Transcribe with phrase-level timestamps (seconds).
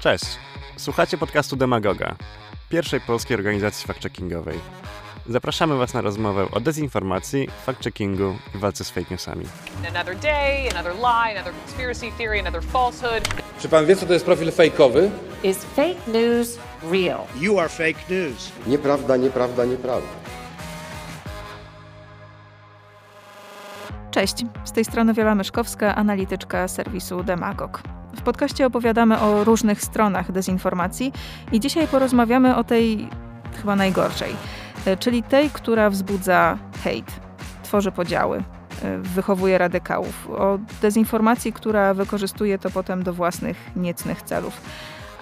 [0.00, 0.24] Cześć!
[0.76, 2.14] Słuchacie podcastu Demagoga,
[2.68, 4.58] pierwszej polskiej organizacji fact-checkingowej.
[5.26, 9.44] Zapraszamy Was na rozmowę o dezinformacji, fact-checkingu i walce z fake newsami.
[9.88, 13.28] Another day, another lie, another conspiracy theory, another falsehood.
[13.60, 15.10] Czy pan wie, co to jest profil fejkowy?
[15.42, 17.20] Is fake news real?
[17.40, 18.52] You are fake news.
[18.66, 20.08] Nieprawda, nieprawda, nieprawda.
[24.10, 27.82] Cześć, z tej strony Wiola Myszkowska, analityczka serwisu Demagog.
[28.16, 31.12] W podcaście opowiadamy o różnych stronach dezinformacji
[31.52, 33.08] i dzisiaj porozmawiamy o tej
[33.56, 34.32] chyba najgorszej,
[34.86, 37.20] e, czyli tej, która wzbudza hejt,
[37.62, 38.38] tworzy podziały,
[38.82, 44.60] e, wychowuje radykałów, o dezinformacji, która wykorzystuje to potem do własnych niecnych celów.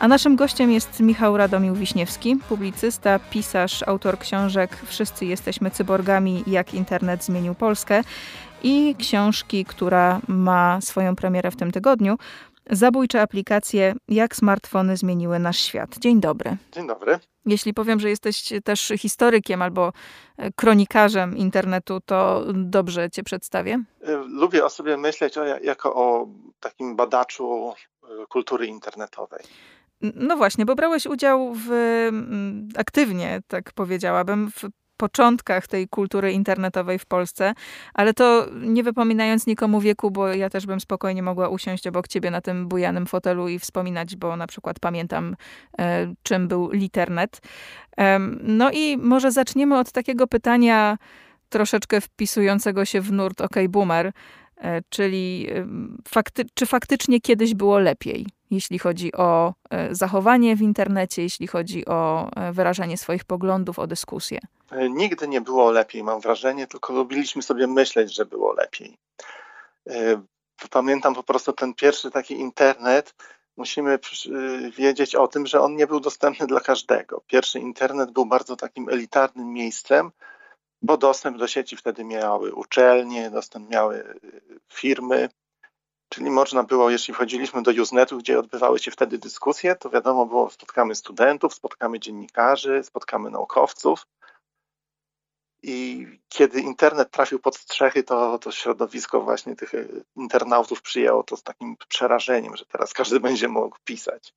[0.01, 6.75] A naszym gościem jest Michał Radomił Wiśniewski, publicysta, pisarz, autor książek Wszyscy jesteśmy cyborgami, jak
[6.75, 8.03] internet zmienił Polskę
[8.63, 12.19] i książki, która ma swoją premierę w tym tygodniu.
[12.71, 15.99] Zabójcze aplikacje, jak smartfony zmieniły nasz świat.
[15.99, 16.57] Dzień dobry.
[16.73, 17.19] Dzień dobry.
[17.47, 19.93] Jeśli powiem, że jesteś też historykiem albo
[20.37, 23.83] e, kronikarzem internetu, to dobrze cię przedstawię?
[24.03, 26.29] E, lubię o sobie myśleć o, jako o
[26.61, 29.45] takim badaczu e, kultury internetowej.
[30.01, 31.69] No właśnie, bo brałeś udział w,
[32.77, 34.65] aktywnie, tak powiedziałabym, w
[34.97, 37.55] początkach tej kultury internetowej w Polsce,
[37.95, 42.31] ale to nie wypominając nikomu wieku, bo ja też bym spokojnie mogła usiąść obok ciebie
[42.31, 45.37] na tym bujanym fotelu i wspominać, bo na przykład pamiętam,
[45.79, 47.41] e, czym był Liternet.
[47.99, 50.99] E, no i może zaczniemy od takiego pytania
[51.49, 54.13] troszeczkę wpisującego się w nurt OK Boomer,
[54.57, 55.49] e, czyli
[56.09, 58.27] fakty czy faktycznie kiedyś było lepiej?
[58.55, 63.87] Jeśli chodzi o e, zachowanie w internecie, jeśli chodzi o e, wyrażanie swoich poglądów, o
[63.87, 64.39] dyskusję?
[64.71, 68.99] E, nigdy nie było lepiej, mam wrażenie, tylko lubiliśmy sobie myśleć, że było lepiej.
[70.71, 73.15] Pamiętam po prostu ten pierwszy taki internet.
[73.57, 73.99] Musimy
[74.77, 77.23] wiedzieć o tym, że on nie był dostępny dla każdego.
[77.27, 80.11] Pierwszy internet był bardzo takim elitarnym miejscem,
[80.83, 84.21] bo dostęp do sieci wtedy miały uczelnie, dostęp miały
[84.73, 85.29] firmy,
[86.09, 90.51] Czyli można było, jeśli wchodziliśmy do Usenetu, gdzie odbywały się wtedy dyskusje, to wiadomo było,
[90.51, 94.07] spotkamy studentów, spotkamy dziennikarzy, spotkamy naukowców.
[95.63, 99.73] I kiedy internet trafił pod strzechy, to, to środowisko właśnie tych
[100.17, 104.35] internautów przyjęło to z takim przerażeniem, że teraz każdy będzie mógł pisać.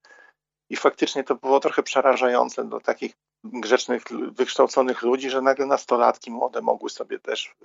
[0.70, 3.14] I faktycznie to było trochę przerażające dla takich
[3.44, 7.56] grzecznych, wykształconych ludzi, że nagle nastolatki młode mogły sobie też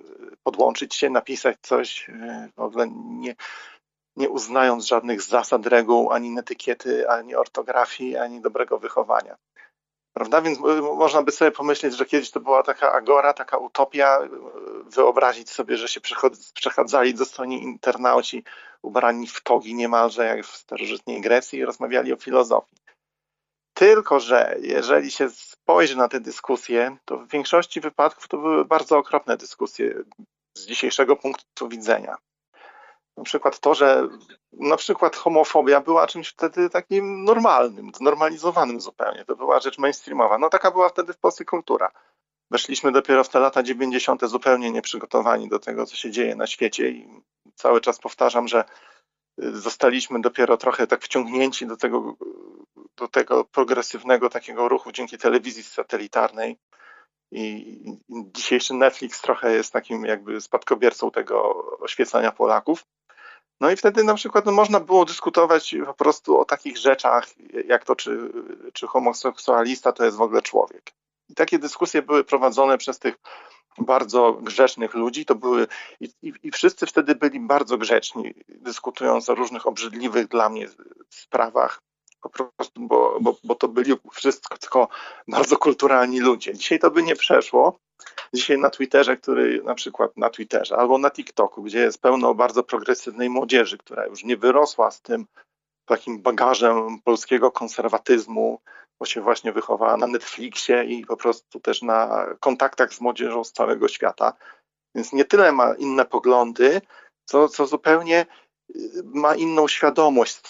[0.42, 2.10] podłączyć się, napisać coś,
[2.56, 3.34] w ogóle nie,
[4.16, 9.36] nie uznając żadnych zasad, reguł, ani etykiety, ani ortografii, ani dobrego wychowania.
[10.12, 10.42] Prawda?
[10.42, 14.28] Więc y, można by sobie pomyśleć, że kiedyś to była taka agora, taka utopia, y,
[14.84, 16.00] wyobrazić sobie, że się
[16.54, 18.44] przechadzali do strony internauci
[18.82, 22.76] ubrani w togi niemalże jak w starożytnej Grecji i rozmawiali o filozofii.
[23.74, 28.98] Tylko, że jeżeli się spojrzy na te dyskusje, to w większości wypadków to były bardzo
[28.98, 29.94] okropne dyskusje
[30.56, 32.16] z dzisiejszego punktu widzenia.
[33.16, 34.08] Na przykład to, że
[34.52, 39.24] na przykład homofobia była czymś wtedy takim normalnym, znormalizowanym zupełnie.
[39.24, 40.38] To była rzecz mainstreamowa.
[40.38, 41.90] No taka była wtedy w Polsce kultura.
[42.50, 44.26] Weszliśmy dopiero w te lata 90.
[44.26, 47.22] zupełnie nieprzygotowani do tego, co się dzieje na świecie i
[47.54, 48.64] cały czas powtarzam, że
[49.42, 52.16] y, zostaliśmy dopiero trochę tak wciągnięci do tego,
[52.96, 56.58] do tego progresywnego takiego ruchu dzięki telewizji satelitarnej.
[57.32, 57.76] I
[58.08, 62.84] dzisiejszy Netflix trochę jest takim jakby spadkobiercą tego oświecania Polaków.
[63.60, 67.26] No i wtedy na przykład no, można było dyskutować po prostu o takich rzeczach,
[67.66, 68.32] jak to, czy,
[68.72, 70.92] czy homoseksualista to jest w ogóle człowiek.
[71.28, 73.14] I takie dyskusje były prowadzone przez tych
[73.78, 75.24] bardzo grzecznych ludzi.
[75.24, 75.66] To były
[76.00, 80.68] i, i, i, wszyscy wtedy byli bardzo grzeczni, dyskutując o różnych obrzydliwych dla mnie
[81.10, 81.82] sprawach,
[82.22, 84.88] po prostu, bo, bo, bo to byli wszystko tylko
[85.28, 86.54] bardzo kulturalni ludzie.
[86.54, 87.78] Dzisiaj to by nie przeszło,
[88.34, 92.62] Dzisiaj na Twitterze, który na przykład na Twitterze albo na TikToku, gdzie jest pełno bardzo
[92.62, 95.26] progresywnej młodzieży, która już nie wyrosła z tym
[95.84, 98.60] takim bagażem polskiego konserwatyzmu,
[99.00, 103.52] bo się właśnie wychowała na Netflixie i po prostu też na kontaktach z młodzieżą z
[103.52, 104.32] całego świata.
[104.94, 106.80] Więc nie tyle ma inne poglądy,
[107.24, 108.26] co, co zupełnie
[109.04, 110.40] ma inną świadomość.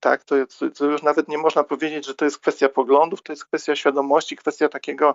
[0.00, 0.34] Tak, to,
[0.76, 4.36] to już nawet nie można powiedzieć, że to jest kwestia poglądów, to jest kwestia świadomości,
[4.36, 5.14] kwestia takiego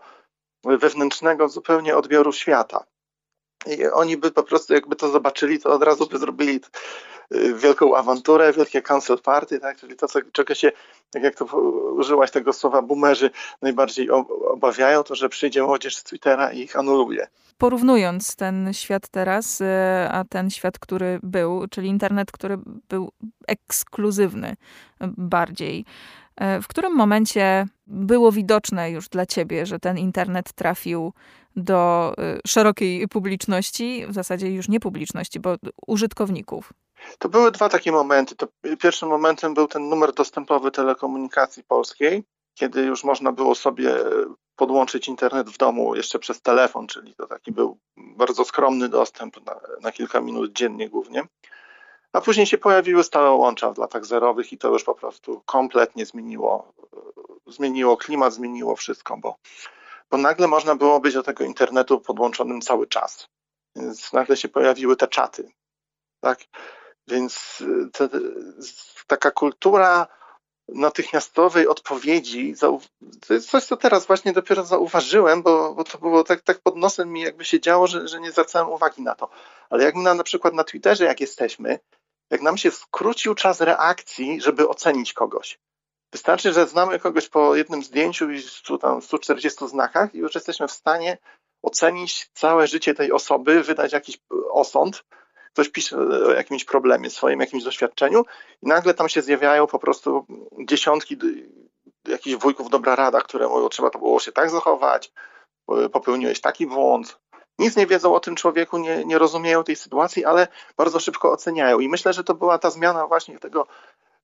[0.63, 2.85] wewnętrznego zupełnie odbioru świata.
[3.68, 6.59] I oni by po prostu, jakby to zobaczyli, to od razu by zrobili
[7.56, 9.77] wielką awanturę, wielkie cancel party, tak?
[9.77, 10.71] czyli to, co, czego się,
[11.12, 11.45] tak jak to
[11.95, 13.30] użyłaś tego słowa, boomerzy
[13.62, 14.09] najbardziej
[14.53, 17.27] obawiają, to że przyjdzie młodzież z Twittera i ich anuluje.
[17.57, 19.65] Porównując ten świat teraz, y,
[20.12, 22.57] a ten świat, który był, czyli internet, który
[22.89, 23.12] był
[23.47, 24.56] ekskluzywny
[25.18, 25.85] bardziej,
[26.41, 31.13] y, w którym momencie było widoczne już dla ciebie, że ten internet trafił
[31.56, 35.56] do y, szerokiej publiczności, w zasadzie już nie publiczności, bo
[35.88, 36.74] użytkowników?
[37.19, 38.35] To były dwa takie momenty.
[38.35, 38.47] To
[38.79, 42.23] pierwszym momentem był ten numer dostępowy telekomunikacji polskiej,
[42.53, 43.95] kiedy już można było sobie
[44.55, 49.59] podłączyć internet w domu jeszcze przez telefon, czyli to taki był bardzo skromny dostęp na,
[49.81, 51.23] na kilka minut dziennie głównie.
[52.13, 56.06] A później się pojawiły stałe łącza w latach zerowych i to już po prostu kompletnie
[56.06, 56.73] zmieniło,
[57.47, 59.35] zmieniło klimat, zmieniło wszystko, bo
[60.13, 63.27] bo nagle można było być do tego internetu podłączonym cały czas.
[63.75, 65.51] Więc nagle się pojawiły te czaty.
[66.19, 66.39] Tak?
[67.07, 68.09] Więc y, te,
[69.07, 70.07] taka kultura
[70.67, 72.55] natychmiastowej odpowiedzi,
[73.27, 76.75] to jest coś, co teraz właśnie dopiero zauważyłem, bo, bo to było tak, tak pod
[76.75, 79.29] nosem mi jakby się działo, że, że nie zwracałem uwagi na to.
[79.69, 81.79] Ale jak na, na przykład na Twitterze, jak jesteśmy,
[82.29, 85.59] jak nam się skrócił czas reakcji, żeby ocenić kogoś,
[86.13, 88.44] Wystarczy, że znamy kogoś po jednym zdjęciu i
[88.81, 91.17] tam 140 znakach i już jesteśmy w stanie
[91.61, 94.19] ocenić całe życie tej osoby, wydać jakiś
[94.51, 95.03] osąd.
[95.53, 98.25] Ktoś pisze o jakimś problemie, swoim jakimś doświadczeniu
[98.61, 100.25] i nagle tam się zjawiają po prostu
[100.65, 101.17] dziesiątki
[102.07, 105.11] jakichś wujków dobra rada, które mówią, trzeba to było się tak zachować,
[105.91, 107.19] popełniłeś taki błąd.
[107.59, 110.47] Nic nie wiedzą o tym człowieku, nie, nie rozumieją tej sytuacji, ale
[110.77, 111.79] bardzo szybko oceniają.
[111.79, 113.67] I myślę, że to była ta zmiana właśnie tego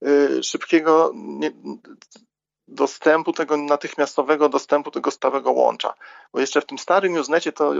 [0.07, 1.13] Y, szybkiego
[2.67, 5.93] dostępu, tego natychmiastowego dostępu, tego stałego łącza.
[6.33, 7.73] Bo jeszcze w tym starym newsnecie to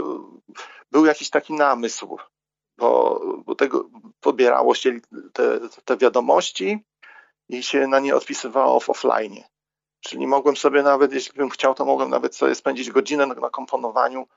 [0.92, 2.18] był jakiś taki namysł,
[2.80, 3.90] bo, bo tego
[4.20, 5.00] pobierało się
[5.34, 6.86] te, te wiadomości
[7.50, 9.44] i się na nie odpisywało w offline.
[10.00, 13.50] Czyli mogłem sobie nawet, jeśli bym chciał, to mogłem nawet sobie spędzić godzinę na, na
[13.50, 14.28] komponowaniu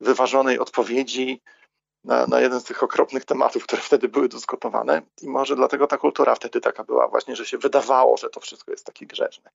[0.00, 1.42] wyważonej odpowiedzi,
[2.04, 5.02] na, na jeden z tych okropnych tematów, które wtedy były dyskutowane.
[5.22, 8.70] I może dlatego ta kultura wtedy taka była, właśnie, że się wydawało, że to wszystko
[8.70, 9.50] jest takie grzeczne.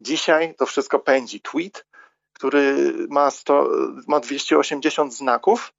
[0.00, 1.40] Dzisiaj to wszystko pędzi.
[1.40, 1.86] Tweet,
[2.32, 3.68] który ma, 100,
[4.08, 5.72] ma 280 znaków,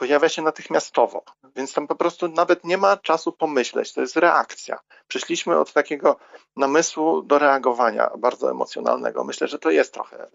[0.00, 1.22] pojawia się natychmiastowo,
[1.56, 4.78] więc tam po prostu nawet nie ma czasu pomyśleć, to jest reakcja.
[5.08, 6.16] Przeszliśmy od takiego
[6.56, 9.24] namysłu do reagowania bardzo emocjonalnego.
[9.24, 10.26] Myślę, że to jest trochę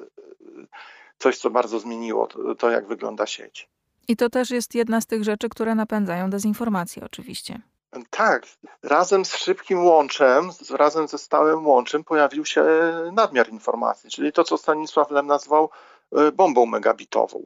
[1.17, 3.69] coś, co bardzo zmieniło to, to jak wygląda sieć.
[4.07, 7.61] I to też jest jedna z tych rzeczy, które napędzają dezinformację, oczywiście.
[8.09, 8.45] Tak,
[8.83, 12.63] razem z szybkim łączem, razem ze stałym łączem pojawił się
[13.11, 15.69] nadmiar informacji, czyli to, co Stanisław Lem nazwał
[16.11, 17.45] e, bombą megabitową.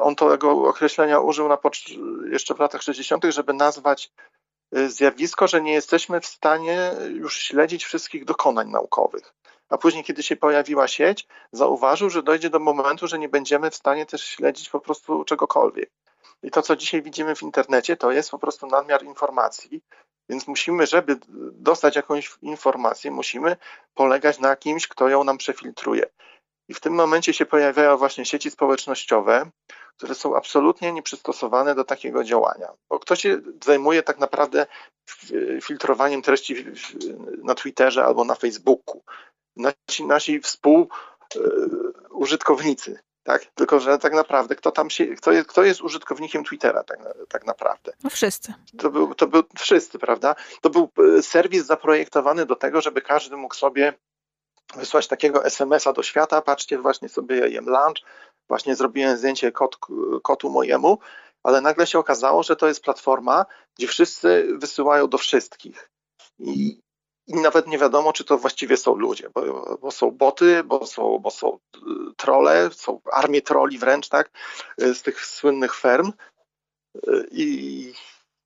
[0.00, 1.58] On tego określenia użył na
[2.30, 4.12] jeszcze w latach 60., żeby nazwać
[4.72, 9.34] e, zjawisko, że nie jesteśmy w stanie już śledzić wszystkich dokonań naukowych
[9.68, 13.74] a później, kiedy się pojawiła sieć, zauważył, że dojdzie do momentu, że nie będziemy w
[13.74, 15.90] stanie też śledzić po prostu czegokolwiek.
[16.42, 19.82] I to, co dzisiaj widzimy w internecie, to jest po prostu nadmiar informacji,
[20.28, 21.18] więc musimy, żeby
[21.52, 23.56] dostać jakąś informację, musimy
[23.94, 26.06] polegać na kimś, kto ją nam przefiltruje.
[26.68, 29.50] I w tym momencie się pojawiają właśnie sieci społecznościowe,
[29.96, 32.68] które są absolutnie nieprzystosowane do takiego działania.
[32.90, 34.66] Bo kto się zajmuje tak naprawdę
[35.62, 36.64] filtrowaniem treści
[37.42, 39.02] na Twitterze albo na Facebooku?
[39.56, 42.98] nasi, nasi współużytkownicy.
[43.22, 43.46] Tak?
[43.54, 46.98] Tylko, że tak naprawdę kto tam się, kto jest, kto jest użytkownikiem Twittera tak,
[47.28, 47.92] tak naprawdę?
[48.04, 48.54] No wszyscy.
[48.78, 50.34] To był, to był wszyscy, prawda?
[50.60, 53.94] To był e, serwis zaprojektowany do tego, żeby każdy mógł sobie
[54.74, 58.02] wysłać takiego SMS-a do świata, patrzcie, właśnie sobie jem lunch,
[58.48, 59.76] właśnie zrobiłem zdjęcie kot,
[60.22, 60.98] kotu mojemu,
[61.42, 63.46] ale nagle się okazało, że to jest platforma,
[63.78, 65.90] gdzie wszyscy wysyłają do wszystkich.
[66.38, 66.80] I,
[67.26, 71.18] i nawet nie wiadomo, czy to właściwie są ludzie, bo, bo są boty, bo są,
[71.18, 71.80] bo są y,
[72.16, 74.30] trole, są armie troli wręcz, tak,
[74.82, 76.12] y, z tych słynnych ferm
[76.96, 77.44] y, i,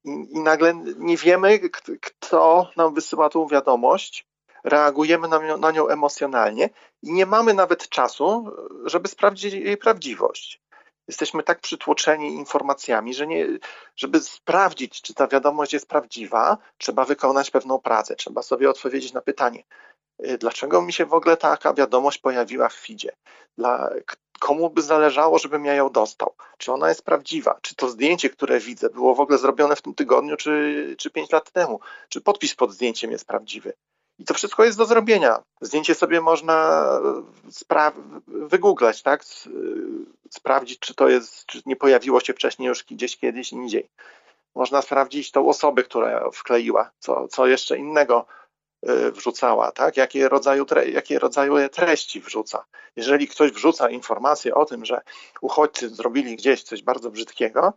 [0.04, 1.60] i, i nagle nie wiemy,
[2.00, 4.29] kto nam wysyła tą wiadomość,
[4.64, 6.70] reagujemy na nią, na nią emocjonalnie
[7.02, 8.50] i nie mamy nawet czasu,
[8.84, 10.60] żeby sprawdzić jej prawdziwość
[11.10, 13.46] jesteśmy tak przytłoczeni informacjami, że nie,
[13.96, 19.20] żeby sprawdzić, czy ta wiadomość jest prawdziwa, trzeba wykonać pewną pracę, trzeba sobie odpowiedzieć na
[19.20, 19.64] pytanie,
[20.24, 23.12] y, dlaczego mi się w ogóle taka wiadomość pojawiła w feedzie?
[23.58, 23.90] Dla,
[24.40, 26.34] komu by zależało, żebym ja ją dostał?
[26.58, 27.58] Czy ona jest prawdziwa?
[27.62, 31.30] Czy to zdjęcie, które widzę, było w ogóle zrobione w tym tygodniu, czy, czy pięć
[31.30, 31.80] lat temu?
[32.08, 33.72] Czy podpis pod zdjęciem jest prawdziwy?
[34.20, 35.42] I to wszystko jest do zrobienia.
[35.60, 36.86] Zdjęcie sobie można
[37.50, 39.24] spra- wygooglać, tak?
[40.30, 43.88] sprawdzić, czy to jest, czy nie pojawiło się wcześniej już gdzieś kiedyś indziej.
[44.54, 48.26] Można sprawdzić tą osobę, która wkleiła, co, co jeszcze innego
[48.88, 49.96] y, wrzucała, tak?
[49.96, 52.64] jakie, rodzaju tre, jakie rodzaju treści wrzuca.
[52.96, 55.00] Jeżeli ktoś wrzuca informację o tym, że
[55.40, 57.72] uchodźcy zrobili gdzieś coś bardzo brzydkiego,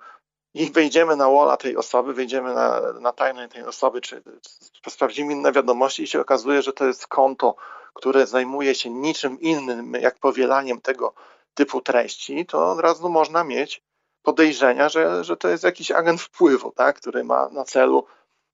[0.54, 3.14] i wejdziemy na wola tej osoby, wejdziemy na, na
[3.50, 4.24] tej osoby, czy,
[4.82, 7.56] czy sprawdzimy inne wiadomości i się okazuje, że to jest konto,
[7.94, 11.14] które zajmuje się niczym innym, jak powielaniem tego
[11.54, 13.84] typu treści, to od razu można mieć
[14.22, 18.06] podejrzenia, że, że to jest jakiś agent wpływu, tak, który ma na celu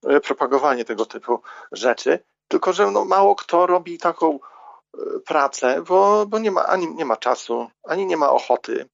[0.05, 1.41] e, propagowanie tego typu
[1.71, 2.19] rzeczy.
[2.47, 7.05] Tylko, że no, mało kto robi taką e, pracę, bo, bo nie ma ani nie
[7.05, 8.89] ma czasu, ani nie ma ochoty.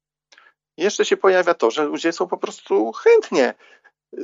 [0.78, 3.54] Jeszcze się pojawia to, że ludzie są po prostu chętnie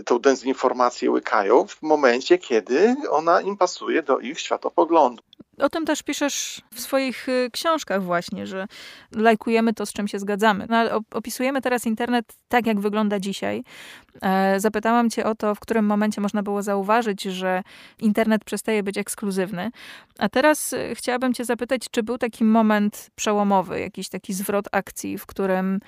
[0.06, 5.24] tą dezinformację łykają w momencie, kiedy ona im pasuje do ich światopoglądu.
[5.58, 8.68] O tym też piszesz w swoich y, książkach właśnie, że
[9.12, 10.66] lajkujemy to, z czym się zgadzamy.
[10.70, 13.64] No, ale opisujemy teraz internet tak, jak wygląda dzisiaj.
[14.22, 17.64] E, zapytałam cię o to, w którym momencie można było zauważyć, że
[18.00, 19.72] internet przestaje być ekskluzywny.
[20.20, 25.18] A teraz y, chciałabym cię zapytać, czy był taki moment przełomowy, jakiś taki zwrot akcji,
[25.18, 25.80] w którym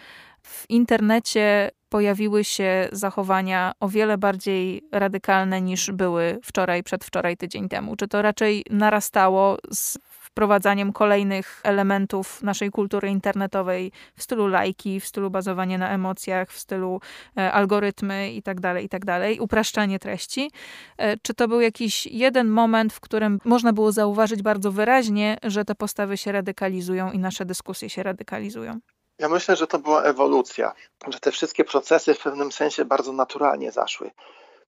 [0.44, 7.96] w internecie pojawiły się zachowania o wiele bardziej radykalne niż były wczoraj, przedwczoraj, tydzień temu?
[7.96, 9.98] Czy to raczej narastało z
[10.34, 16.60] wprowadzaniem kolejnych elementów naszej kultury internetowej w stylu lajki, w stylu bazowania na emocjach, w
[16.60, 17.02] stylu
[17.38, 20.52] e, algorytmy itd., tak itd., tak upraszczanie treści?
[20.98, 25.66] E, czy to był jakiś jeden moment, w którym można było zauważyć bardzo wyraźnie, że
[25.66, 28.80] te postawy się radykalizują i nasze dyskusje się radykalizują?
[29.20, 30.74] Ja myślę, że to była ewolucja,
[31.08, 34.12] że te wszystkie procesy w pewnym sensie bardzo naturalnie zaszły.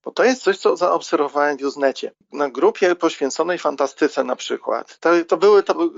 [0.04, 2.12] Bo to jest coś, co zaobserwowałem w Usenecie.
[2.32, 5.94] Na grupie poświęconej fantastyce na przykład, to, to były to był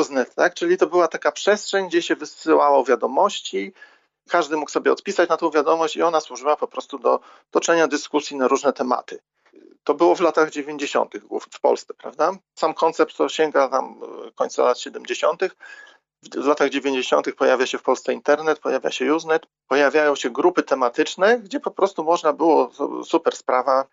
[0.00, 0.54] Usenet, tak?
[0.54, 3.72] czyli to była taka przestrzeń, gdzie się wysyłało wiadomości,
[4.28, 7.20] każdy mógł sobie odpisać na tą wiadomość i ona służyła po prostu do
[7.50, 9.18] toczenia dyskusji na różne tematy.
[9.84, 11.14] To było w latach 90.
[11.50, 12.32] w Polsce, prawda?
[12.54, 14.00] Sam koncept to sięga tam
[14.34, 15.42] końca lat 70
[16.32, 17.34] w latach 90.
[17.34, 22.04] pojawia się w Polsce internet, pojawia się Usenet, pojawiają się grupy tematyczne, gdzie po prostu
[22.04, 22.70] można było,
[23.04, 23.86] super sprawa,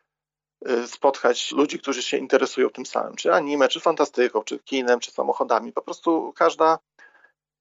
[0.70, 5.12] y, spotkać ludzi, którzy się interesują tym samym, czy anime, czy fantastyką, czy kinem, czy
[5.12, 5.74] samochodami.
[5.74, 6.80] Po prostu każda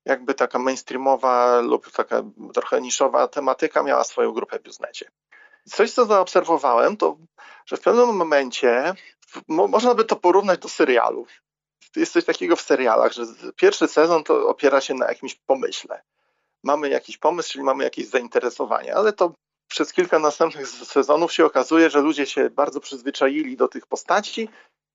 [0.04, 2.22] jakby taka mainstreamowa lub taka
[2.54, 5.10] trochę niszowa tematyka miała swoją grupę w Usenecie.
[5.64, 7.16] Coś, co zaobserwowałem, to
[7.66, 8.94] że w pewnym momencie
[9.48, 11.26] można by to porównać do serialu
[11.96, 13.22] jest coś takiego w serialach, że
[13.56, 16.02] pierwszy sezon to opiera się na jakimś pomyśle.
[16.62, 19.34] Mamy jakiś pomysł, czyli mamy jakieś zainteresowanie, ale to
[19.68, 24.48] przez kilka następnych sezonów się okazuje, że ludzie się bardzo przyzwyczaili do tych postaci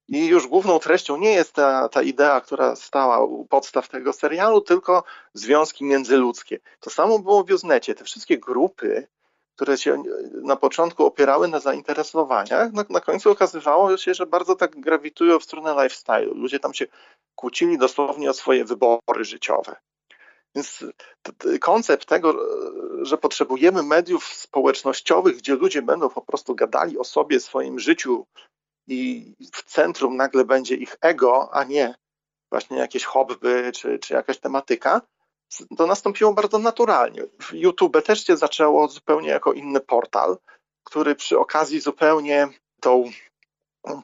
[0.07, 4.61] i już główną treścią nie jest ta, ta idea, która stała u podstaw tego serialu,
[4.61, 6.59] tylko związki międzyludzkie.
[6.79, 7.95] To samo było w Usenecie.
[7.95, 9.07] Te wszystkie grupy
[9.55, 10.03] które się
[10.43, 15.43] na początku opierały na zainteresowaniach, na, na końcu okazywało się, że bardzo tak grawitują w
[15.43, 16.25] stronę lifestyle.
[16.25, 16.85] Ludzie tam się
[17.35, 19.75] kłócili dosłownie o swoje wybory życiowe.
[20.55, 20.85] Więc
[21.61, 22.33] koncept tego,
[23.01, 28.25] że potrzebujemy mediów społecznościowych, gdzie ludzie będą po prostu gadali o sobie, swoim życiu
[28.87, 31.95] i w centrum nagle będzie ich ego, a nie
[32.51, 35.01] właśnie jakieś hobby czy, czy jakaś tematyka,
[35.77, 37.21] to nastąpiło bardzo naturalnie.
[37.51, 40.37] YouTube też się zaczęło zupełnie jako inny portal,
[40.83, 42.47] który przy okazji zupełnie
[42.81, 43.11] tą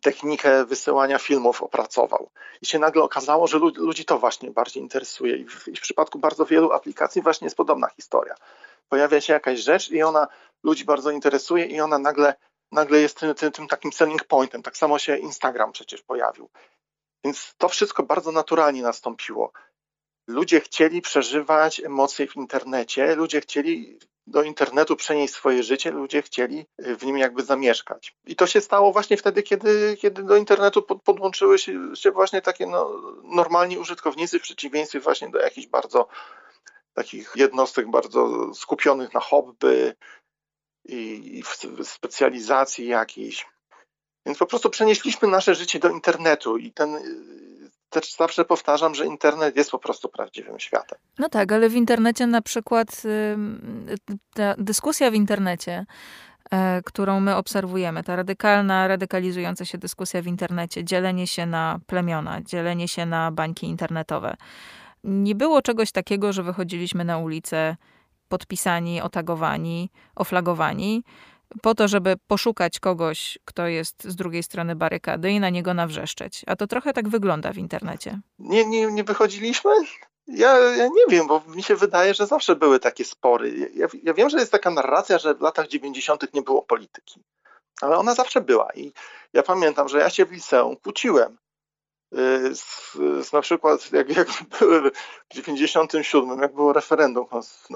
[0.02, 2.30] technikę wysyłania filmów opracował.
[2.62, 5.38] I się nagle okazało, że ludzi to właśnie bardziej interesuje.
[5.38, 8.36] I w, I w przypadku bardzo wielu aplikacji właśnie jest podobna historia.
[8.90, 10.28] Pojawia się jakaś rzecz i ona
[10.64, 12.34] ludzi bardzo interesuje i ona nagle,
[12.72, 14.64] nagle jest tym, tym, tym takim selling pointem.
[14.64, 16.50] Tak samo się Instagram przecież pojawił.
[17.24, 19.52] Więc to wszystko bardzo naturalnie nastąpiło.
[20.32, 26.66] Ludzie chcieli przeżywać emocje w internecie, ludzie chcieli do internetu przenieść swoje życie, ludzie chcieli
[26.80, 28.16] w nim jakby zamieszkać.
[28.26, 32.42] I to się stało właśnie wtedy, kiedy, kiedy do internetu pod, podłączyły się, się właśnie
[32.42, 36.08] takie no, normalni użytkownicy w przeciwieństwie właśnie do jakichś bardzo
[36.94, 39.94] takich jednostek bardzo skupionych na hobby
[40.86, 43.46] i, i w specjalizacji jakiejś.
[44.26, 47.00] Więc po prostu przenieśliśmy nasze życie do internetu i ten
[47.92, 51.00] też zawsze powtarzam, że internet jest po prostu prawdziwym światem.
[51.20, 53.02] No tak, ale w internecie na przykład
[54.34, 55.86] ta dyskusja w internecie,
[56.52, 62.42] e, którą my obserwujemy, ta radykalna, radykalizująca się dyskusja w internecie, dzielenie się na plemiona,
[62.42, 64.36] dzielenie się na bańki internetowe.
[65.04, 67.76] Nie było czegoś takiego, że wychodziliśmy na ulicę
[68.28, 71.04] podpisani, otagowani, oflagowani,
[71.62, 76.42] po to, żeby poszukać kogoś, kto jest z drugiej strony barykady i na niego nawrzeszczeć.
[76.48, 78.20] A to trochę tak wygląda w internecie.
[78.40, 79.72] Nie, nie, nie wychodziliśmy?
[80.28, 83.72] Ja, ja nie wiem, bo mi się wydaje, że zawsze były takie spory.
[83.76, 86.34] Ja, ja wiem, że jest taka narracja, że w latach 90.
[86.34, 87.24] nie było polityki,
[87.82, 88.68] ale ona zawsze była.
[88.76, 88.92] I
[89.34, 91.38] ja pamiętam, że ja się w liceum kłóciłem
[92.54, 92.94] z,
[93.28, 94.28] z na przykład, jak, jak
[94.60, 94.92] były
[95.30, 97.26] w 97, jak było referendum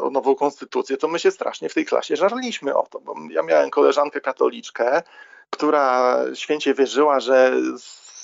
[0.01, 3.44] o nową konstytucję, to my się strasznie w tej klasie żarliśmy o to, bo ja
[3.44, 5.04] miałem koleżankę katoliczkę,
[5.50, 7.54] która święcie wierzyła, że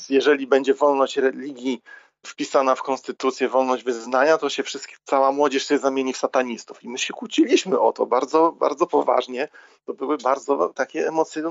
[0.09, 1.81] jeżeli będzie wolność religii
[2.25, 6.83] wpisana w konstytucję wolność wyznania, to się wszystkich, cała młodzież się zamieni w satanistów.
[6.83, 9.47] I my się kłóciliśmy o to bardzo, bardzo poważnie.
[9.85, 11.43] To były bardzo takie emocje,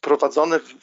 [0.00, 0.74] prowadzone w,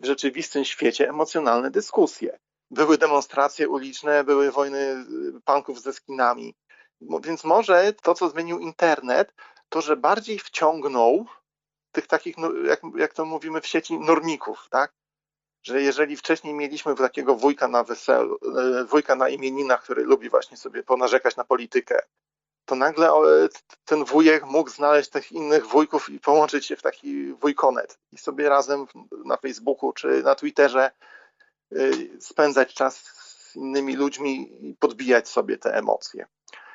[0.00, 2.38] w rzeczywistym świecie emocjonalne dyskusje.
[2.70, 5.04] Były demonstracje uliczne, były wojny
[5.44, 6.54] punków ze skinami.
[7.00, 9.34] Więc może to, co zmienił internet,
[9.68, 11.26] to, że bardziej wciągnął
[11.92, 14.92] tych takich, no, jak, jak to mówimy w sieci, normików, tak?
[15.62, 20.56] Że jeżeli wcześniej mieliśmy takiego wujka na weselu, e, wujka na imieninach, który lubi właśnie
[20.56, 22.00] sobie ponarzekać na politykę,
[22.64, 23.10] to nagle
[23.84, 28.48] ten wujek mógł znaleźć tych innych wujków i połączyć się w taki wujkonet i sobie
[28.48, 28.86] razem
[29.24, 30.90] na Facebooku czy na Twitterze
[31.72, 31.76] e,
[32.20, 36.26] spędzać czas z innymi ludźmi i podbijać sobie te emocje.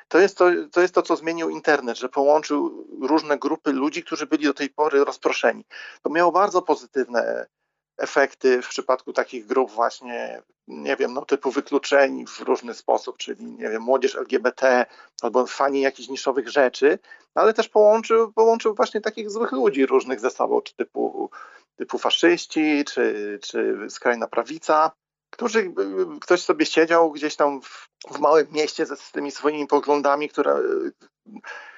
[0.08, 4.26] To jest to, to jest to, co zmienił internet, że połączył różne grupy ludzi, którzy
[4.26, 5.64] byli do tej pory rozproszeni.
[6.02, 7.46] To miało bardzo pozytywne
[7.98, 13.44] efekty w przypadku takich grup właśnie, nie wiem, no typu wykluczeni w różny sposób, czyli
[13.44, 14.86] nie wiem, młodzież LGBT
[15.22, 16.98] albo fani jakichś niszowych rzeczy,
[17.34, 21.30] ale też połączył, połączył właśnie takich złych ludzi różnych ze sobą, czy typu,
[21.76, 24.90] typu faszyści, czy, czy skrajna prawica,
[25.30, 25.72] którzy,
[26.20, 30.62] ktoś sobie siedział gdzieś tam w, w małym mieście ze, z tymi swoimi poglądami, które,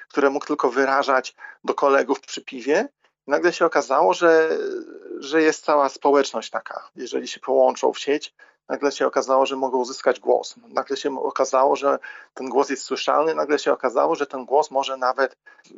[0.08, 1.34] które mógł tylko wyrażać
[1.64, 2.88] do kolegów przy piwie.
[3.28, 4.58] Nagle się okazało, że
[5.20, 6.88] że jest cała społeczność taka.
[6.96, 8.34] Jeżeli się połączą w sieć,
[8.68, 10.54] nagle się okazało, że mogą uzyskać głos.
[10.68, 11.98] Nagle się okazało, że
[12.34, 15.36] ten głos jest słyszalny, nagle się okazało, że ten głos może nawet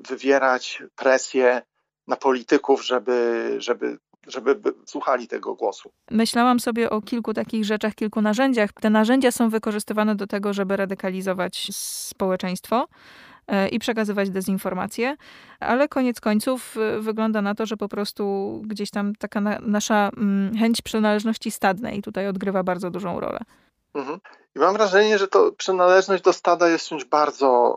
[0.08, 1.62] wywierać presję
[2.06, 5.90] na polityków, żeby, żeby żeby słuchali tego głosu.
[6.10, 8.72] Myślałam sobie o kilku takich rzeczach, kilku narzędziach.
[8.72, 12.86] Te narzędzia są wykorzystywane do tego, żeby radykalizować społeczeństwo.
[13.50, 15.16] E, i przekazywać dezinformacje,
[15.60, 20.10] ale koniec końców e, wygląda na to, że po prostu gdzieś tam taka na, nasza
[20.16, 23.38] mm, chęć przynależności stadnej tutaj odgrywa bardzo dużą rolę.
[23.94, 24.18] Mhm.
[24.56, 27.76] I mam wrażenie, że to przynależność do stada jest czymś bardzo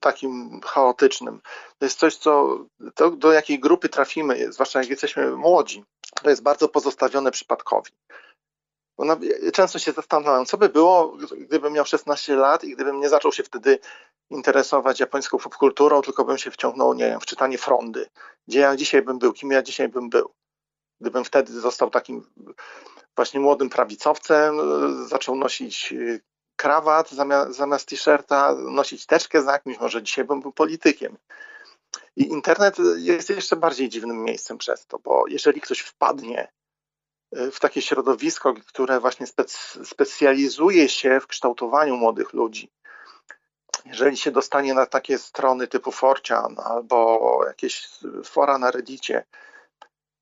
[0.00, 1.40] takim chaotycznym.
[1.78, 2.58] To jest coś, co
[2.94, 5.84] to, do jakiej grupy trafimy, zwłaszcza jak jesteśmy młodzi,
[6.22, 7.90] to jest bardzo pozostawione przypadkowi.
[8.98, 9.16] Bo
[9.52, 13.42] często się zastanawiam, co by było, gdybym miał 16 lat i gdybym nie zaczął się
[13.42, 13.78] wtedy
[14.30, 18.06] interesować japońską popkulturą, tylko bym się wciągnął, nie wiem, w czytanie frondy.
[18.48, 20.34] Gdzie ja dzisiaj bym był, kim ja dzisiaj bym był.
[21.00, 22.26] Gdybym wtedy został takim
[23.16, 24.58] właśnie młodym prawicowcem,
[25.08, 26.20] zaczął nosić y,
[26.56, 31.16] krawat zamiast, zamiast t-shirta, nosić teczkę za jakimś, może dzisiaj bym był politykiem.
[32.16, 36.48] I internet jest jeszcze bardziej dziwnym miejscem przez to, bo jeżeli ktoś wpadnie
[37.36, 39.26] y, w takie środowisko, które właśnie
[39.84, 42.70] specjalizuje się w kształtowaniu młodych ludzi,
[43.84, 47.88] jeżeli się dostanie na takie strony typu Forcian albo jakieś
[48.24, 49.24] fora na Reddicie,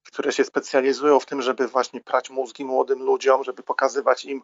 [0.07, 4.43] które się specjalizują w tym, żeby właśnie prać mózgi młodym ludziom, żeby pokazywać im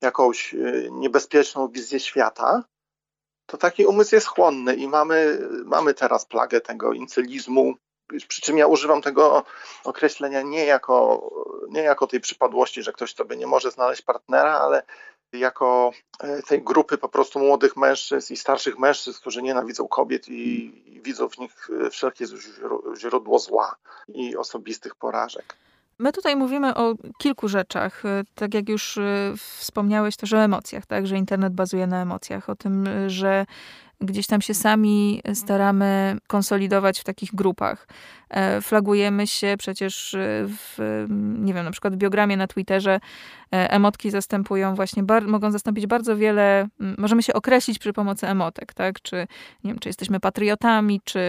[0.00, 2.64] jakąś y, niebezpieczną wizję świata,
[3.46, 7.74] to taki umysł jest chłonny i mamy, mamy teraz plagę tego incylizmu.
[8.28, 9.44] Przy czym ja używam tego
[9.84, 11.30] określenia nie jako,
[11.68, 14.82] nie jako tej przypadłości, że ktoś sobie nie może znaleźć partnera, ale
[15.38, 20.72] jako e, tej grupy po prostu młodych mężczyzn i starszych mężczyzn, którzy nienawidzą kobiet i,
[21.04, 22.24] widzą w nich e, wszelkie
[22.98, 23.76] źródło zła
[24.08, 25.56] i osobistych porażek.
[25.98, 28.04] My tutaj mówimy o kilku rzeczach.
[28.04, 28.98] E, tak jak już
[29.36, 31.06] wspomniałeś też o emocjach, tak?
[31.06, 33.46] że internet bazuje na emocjach, o tym, że
[34.00, 37.86] gdzieś tam się sami staramy konsolidować w takich grupach.
[38.30, 40.16] E, flagujemy się przecież
[40.48, 41.04] w,
[41.38, 43.00] nie wiem, na przykład w biogramie na Twitterze
[43.52, 48.74] e, emotki zastępują właśnie, bar, mogą zastąpić bardzo wiele, możemy się określić przy pomocy emotek,
[48.74, 49.02] tak?
[49.02, 49.16] Czy,
[49.64, 51.20] nie wiem, czy jesteśmy patriotami, czy,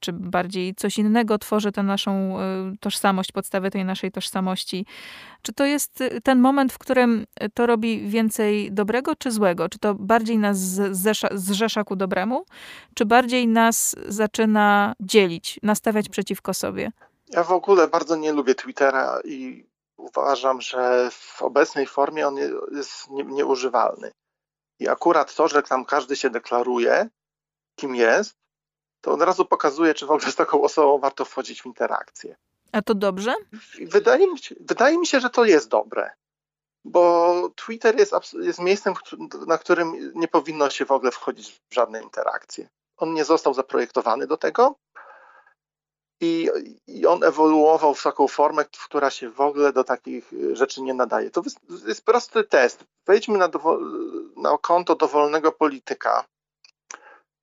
[0.00, 2.44] czy bardziej coś innego tworzy tę naszą e,
[2.80, 4.86] tożsamość, podstawę tej naszej tożsamości.
[5.42, 9.68] Czy to jest ten moment, w którym to robi więcej dobrego czy złego?
[9.68, 12.13] Czy to bardziej nas zrzesza, zrzesza ku dobremu,
[12.94, 16.92] czy bardziej nas zaczyna dzielić, nastawiać przeciwko sobie?
[17.28, 22.36] Ja w ogóle bardzo nie lubię Twittera i uważam, że w obecnej formie on
[22.72, 24.12] jest nieużywalny.
[24.78, 27.08] I akurat to, że tam każdy się deklaruje,
[27.76, 28.34] kim jest,
[29.00, 32.36] to od razu pokazuje, czy w ogóle z taką osobą warto wchodzić w interakcję.
[32.72, 33.34] A to dobrze?
[33.80, 36.10] Wydaje mi się, wydaje mi się że to jest dobre.
[36.84, 38.94] Bo Twitter jest, jest miejscem,
[39.46, 42.68] na którym nie powinno się w ogóle wchodzić w żadne interakcje.
[42.96, 44.74] On nie został zaprojektowany do tego
[46.20, 46.50] i,
[46.86, 51.30] i on ewoluował w taką formę, która się w ogóle do takich rzeczy nie nadaje.
[51.30, 51.42] To
[51.86, 52.84] jest prosty test.
[53.06, 53.48] Wejdźmy na,
[54.36, 56.24] na konto dowolnego polityka,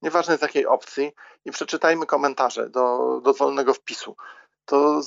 [0.01, 1.11] nieważne z jakiej opcji,
[1.45, 4.15] i przeczytajmy komentarze do dowolnego wpisu.
[4.65, 5.01] To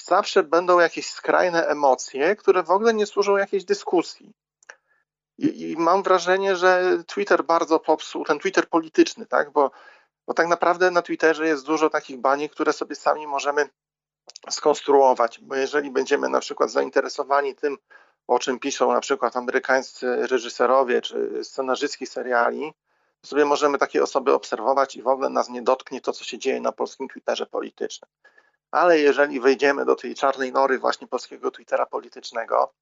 [0.00, 4.32] zawsze będą jakieś skrajne emocje, które w ogóle nie służą jakiejś dyskusji.
[5.38, 9.50] I, I, mam wrażenie, że Twitter bardzo popsuł, ten Twitter polityczny, tak?
[9.50, 9.70] Bo,
[10.26, 13.68] bo tak naprawdę na Twitterze jest dużo takich baniek, które sobie sami możemy
[14.50, 15.40] skonstruować.
[15.40, 17.78] Bo jeżeli będziemy na przykład zainteresowani tym,
[18.26, 22.72] o czym piszą na przykład amerykańscy reżyserowie czy scenarzystki seriali,
[23.20, 26.38] to sobie możemy takie osoby obserwować i w ogóle nas nie dotknie to, co się
[26.38, 28.10] dzieje na polskim Twitterze politycznym
[28.72, 32.72] ale jeżeli wejdziemy do tej czarnej nory właśnie polskiego Twittera politycznego,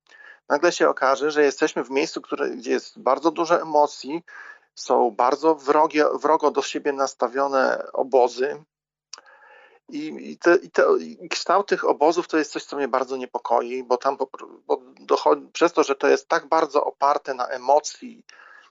[0.49, 4.23] nagle się okaże, że jesteśmy w miejscu, które, gdzie jest bardzo dużo emocji,
[4.75, 8.65] są bardzo wrogie, wrogo do siebie nastawione obozy.
[9.89, 13.17] I, i, te, i, te, I, kształt tych obozów to jest coś, co mnie bardzo
[13.17, 14.17] niepokoi, bo tam
[14.67, 18.25] bo dochodzi, przez to, że to jest tak bardzo oparte na emocji,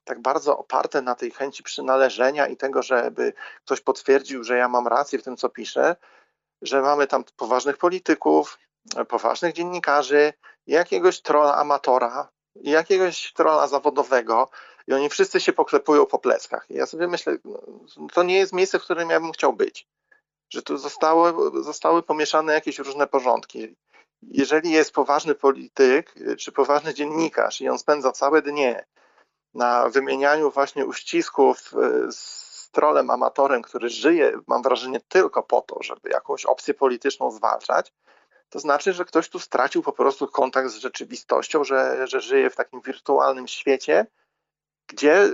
[0.03, 3.33] tak bardzo oparte na tej chęci przynależenia i tego, żeby
[3.65, 5.95] ktoś potwierdził, że ja mam rację w tym, co piszę,
[6.61, 8.59] że mamy tam poważnych polityków,
[9.07, 10.33] poważnych dziennikarzy,
[10.67, 14.49] jakiegoś trolla amatora, jakiegoś trolla zawodowego
[14.87, 16.65] i oni wszyscy się poklepują po pleckach.
[16.69, 17.61] I ja sobie myślę, no,
[18.13, 19.87] to nie jest miejsce, w którym ja bym chciał być.
[20.49, 23.75] Że tu zostały, zostały pomieszane jakieś różne porządki.
[24.21, 28.85] Jeżeli jest poważny polityk czy poważny dziennikarz i on spędza całe dnie
[29.53, 35.83] na wymienianiu właśnie uścisków e, z trolem, amatorem, który żyje, mam wrażenie, tylko po to,
[35.83, 37.93] żeby jakąś opcję polityczną zwalczać,
[38.49, 42.55] to znaczy, że ktoś tu stracił po prostu kontakt z rzeczywistością, że, że żyje w
[42.55, 44.05] takim wirtualnym świecie,
[44.87, 45.29] gdzie,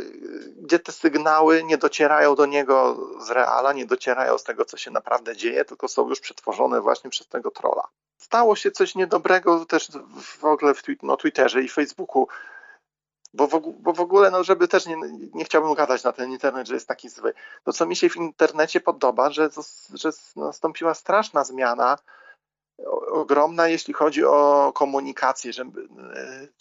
[0.58, 4.92] gdzie te sygnały nie docierają do niego z reala, nie docierają z tego, co się
[4.92, 7.88] naprawdę dzieje, tylko są już przetworzone właśnie przez tego trola.
[8.18, 9.90] Stało się coś niedobrego też
[10.40, 12.28] w ogóle w no, Twitterze i Facebooku
[13.36, 14.98] bo w, bo w ogóle, no żeby też nie,
[15.34, 17.34] nie chciałbym gadać na ten internet, że jest taki zły.
[17.64, 19.50] To, co mi się w internecie podoba, że,
[19.94, 21.98] że nastąpiła straszna zmiana,
[23.12, 25.64] ogromna, jeśli chodzi o komunikację, że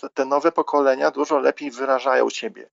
[0.03, 2.71] e, te nowe pokolenia dużo lepiej wyrażają siebie.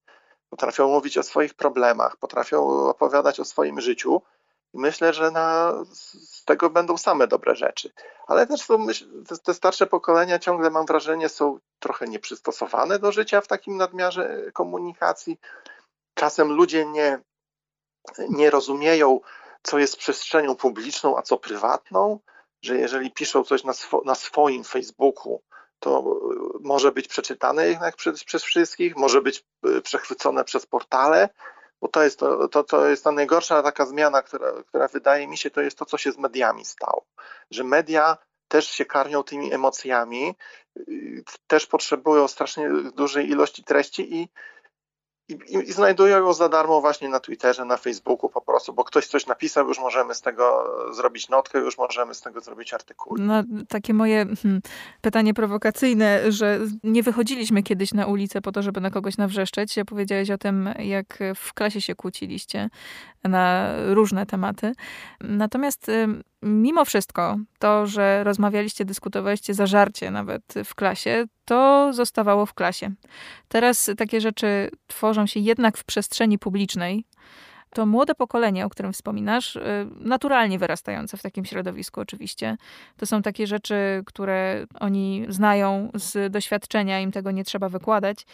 [0.50, 4.22] Potrafią mówić o swoich problemach, potrafią opowiadać o swoim życiu
[4.74, 7.92] myślę, że na, z tego będą same dobre rzeczy.
[8.28, 8.88] Ale też są,
[9.28, 14.52] te, te starsze pokolenia ciągle mam wrażenie są trochę nieprzystosowane do życia w takim nadmiarze
[14.54, 15.40] komunikacji.
[16.14, 17.20] Czasem ludzie nie,
[18.30, 19.20] nie rozumieją,
[19.64, 22.20] co jest przestrzenią publiczną, a co prywatną,
[22.62, 25.42] że jeżeli piszą coś na, swo, na swoim Facebooku,
[25.80, 26.20] to
[26.60, 31.30] może być przeczytane jednak przez, przez wszystkich, może być e, przechwycone przez portale,
[31.82, 35.38] bo to jest, to, to, to jest ta najgorsza taka zmiana, która, która wydaje mi
[35.38, 37.06] się, to jest to, co się z mediami stało.
[37.52, 38.18] Że media
[38.48, 40.36] też się karmią tymi emocjami,
[40.78, 44.30] y, też potrzebują strasznie dużej ilości treści i
[45.32, 49.08] i, i, znajdują ją za darmo właśnie na Twitterze, na Facebooku po prostu, bo ktoś
[49.08, 53.18] coś napisał, już możemy z tego zrobić notkę, już możemy z tego zrobić artykuł.
[53.20, 54.62] No, takie moje hmm,
[55.02, 59.80] pytanie prowokacyjne, że nie wychodziliśmy kiedyś na ulicę po to, żeby na kogoś nawrzeszczeć.
[59.80, 62.70] Opowiedziałeś o tym, jak w klasie się kłóciliście
[63.24, 64.72] na różne tematy.
[65.22, 65.92] Natomiast
[66.42, 72.92] mimo wszystko, to, że rozmawialiście, dyskutowaliście zażarcie nawet w klasie, to zostawało w klasie.
[73.48, 77.06] Teraz takie rzeczy tworzą się jednak w przestrzeni publicznej,
[77.74, 79.62] to młode pokolenie, o którym wspominasz, y,
[80.00, 82.58] naturalnie wyrastające w takim środowisku oczywiście,
[82.98, 88.26] to są takie rzeczy, które oni znają z doświadczenia, im tego nie trzeba wykładać,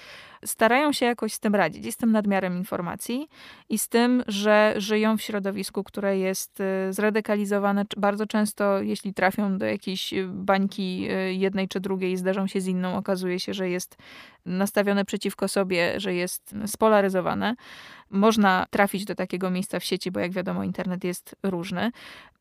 [0.48, 3.30] starają się jakoś z tym radzić, i z tym nadmiarem informacji,
[3.70, 9.58] i z tym, że żyją w środowisku, które jest y, zradykalizowane bardzo często, jeśli trafią
[9.58, 13.70] do jakiejś bańki y, jednej czy drugiej i zdarzą się z inną, okazuje się, że
[13.70, 13.98] jest
[14.46, 17.56] nastawione przeciwko sobie, że jest spolaryzowane.
[18.10, 21.92] Można trafić do takiego miejsca w sieci, bo jak wiadomo, internet jest różny.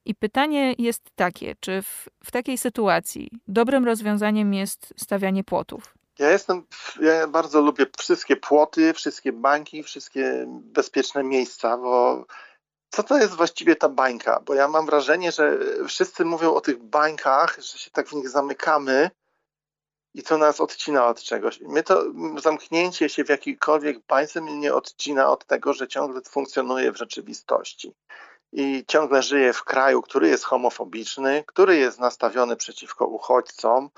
[0.05, 5.96] I pytanie jest takie, czy w, w takiej sytuacji dobrym rozwiązaniem jest stawianie płotów?
[6.19, 6.67] Ja jestem,
[7.01, 12.25] ja bardzo lubię wszystkie płoty, wszystkie bańki, wszystkie bezpieczne miejsca, bo
[12.91, 14.41] co to jest właściwie ta bańka?
[14.45, 18.29] Bo ja mam wrażenie, że wszyscy mówią o tych bańkach, że się tak w nich
[18.29, 19.11] zamykamy,
[20.17, 21.61] i co nas odcina od czegoś.
[21.61, 22.05] My to
[22.43, 27.95] zamknięcie się w jakiejkolwiek bańce mnie nie odcina od tego, że ciągle funkcjonuje w rzeczywistości
[28.53, 33.91] i ciągle żyje w kraju, który jest homofobiczny, który jest nastawiony przeciwko uchodźcom,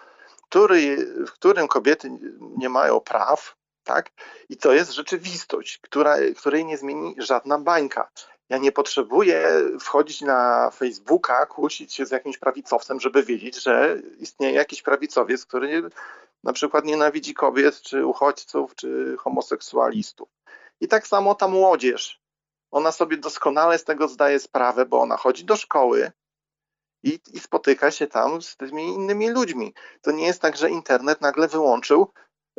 [0.48, 2.10] który, w którym kobiety
[2.56, 4.10] nie mają praw, tak?
[4.48, 8.10] I to jest rzeczywistość, która, której nie zmieni żadna bańka.
[8.48, 9.48] Ja nie potrzebuję
[9.80, 15.90] wchodzić na Facebooka, kłócić się z jakimś prawicowcem, żeby wiedzieć, że istnieje jakiś prawicowiec, który
[16.44, 20.28] na przykład nienawidzi kobiet, czy uchodźców, czy homoseksualistów.
[20.80, 22.20] I tak samo ta młodzież.
[22.70, 26.12] Ona sobie doskonale z tego zdaje sprawę, bo ona chodzi do szkoły
[27.02, 29.74] i, i spotyka się tam z tymi innymi ludźmi.
[30.02, 32.12] To nie jest tak, że internet nagle wyłączył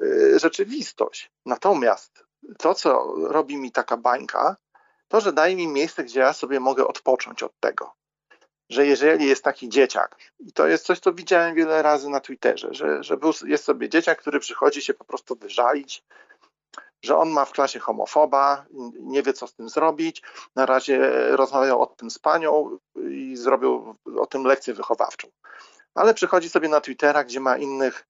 [0.04, 1.32] y, rzeczywistość.
[1.46, 2.24] Natomiast
[2.58, 4.56] to, co robi mi taka bańka,
[5.08, 7.94] to, że daje mi miejsce, gdzie ja sobie mogę odpocząć od tego.
[8.70, 12.68] Że jeżeli jest taki dzieciak, i to jest coś, co widziałem wiele razy na Twitterze,
[12.72, 16.04] że, że był, jest sobie dzieciak, który przychodzi się po prostu wyżalić,
[17.02, 18.66] że on ma w klasie homofoba,
[19.00, 20.22] nie wie co z tym zrobić.
[20.56, 22.78] Na razie rozmawiał o tym z panią
[23.10, 25.28] i zrobił o tym lekcję wychowawczą.
[25.96, 28.08] Ale przychodzi sobie na Twittera, gdzie ma innych,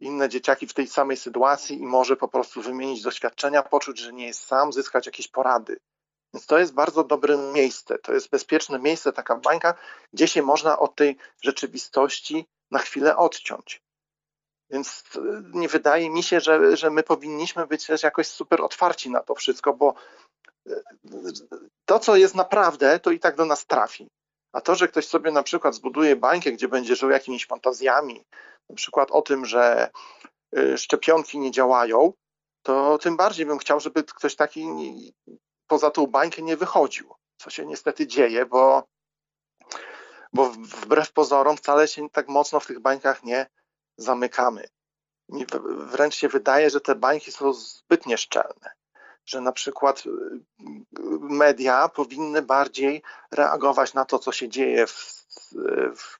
[0.00, 4.26] inne dzieciaki w tej samej sytuacji i może po prostu wymienić doświadczenia, poczuć, że nie
[4.26, 5.76] jest sam, zyskać jakieś porady.
[6.34, 9.74] Więc to jest bardzo dobre miejsce, to jest bezpieczne miejsce, taka bańka,
[10.12, 13.82] gdzie się można od tej rzeczywistości na chwilę odciąć.
[14.70, 19.10] Więc e, nie wydaje mi się, że, że my powinniśmy być też jakoś super otwarci
[19.10, 19.94] na to wszystko, bo
[20.68, 20.74] e,
[21.84, 24.08] to, co jest naprawdę, to i tak do nas trafi.
[24.52, 28.24] A to, że ktoś sobie na przykład zbuduje bańkę, gdzie będzie żył jakimiś fantazjami,
[28.70, 29.90] na przykład o tym, że
[30.56, 32.12] e, szczepionki nie działają,
[32.62, 34.66] to tym bardziej bym chciał, żeby ktoś taki
[35.66, 37.14] poza tą bańkę nie wychodził.
[37.36, 38.82] Co się niestety dzieje, bo,
[40.32, 43.46] bo wbrew pozorom wcale się tak mocno w tych bańkach nie
[43.96, 44.68] zamykamy.
[45.76, 48.70] Wręcz się wydaje, że te bańki są zbyt nieszczelne,
[49.26, 50.10] że na przykład y,
[51.20, 55.24] media powinny bardziej reagować na to, co się dzieje w,
[55.96, 56.18] w,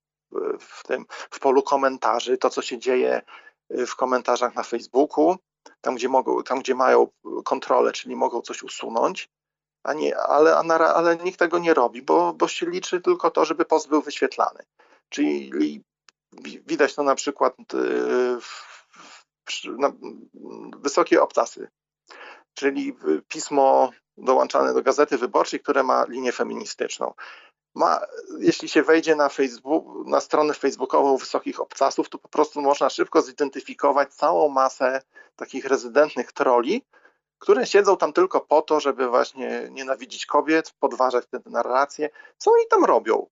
[0.60, 3.22] w tym w polu komentarzy, to, co się dzieje
[3.70, 5.36] w komentarzach na Facebooku,
[5.80, 7.08] tam gdzie, mogą, tam, gdzie mają
[7.44, 9.28] kontrolę, czyli mogą coś usunąć,
[9.84, 10.56] a nie, ale,
[10.94, 14.64] ale nikt tego nie robi, bo, bo się liczy tylko to, żeby post był wyświetlany.
[15.08, 15.50] Czyli
[16.66, 19.92] Widać to na przykład y, w, na
[20.76, 21.68] wysokie obcasy,
[22.54, 22.96] czyli
[23.28, 27.14] pismo dołączane do Gazety Wyborczej, które ma linię feministyczną.
[27.74, 28.00] Ma,
[28.38, 33.22] jeśli się wejdzie na, Facebook, na stronę facebookową wysokich obcasów, to po prostu można szybko
[33.22, 35.02] zidentyfikować całą masę
[35.36, 36.82] takich rezydentnych troli,
[37.38, 42.10] które siedzą tam tylko po to, żeby właśnie nienawidzić kobiet, podważać tę narrację.
[42.38, 43.26] Co oni tam robią?